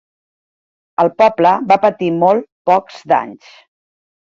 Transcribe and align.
El 1.03 1.11
poble 1.23 1.53
va 1.75 1.79
patir 1.85 2.11
molt 2.25 2.51
pocs 2.73 3.09
danys. 3.17 3.57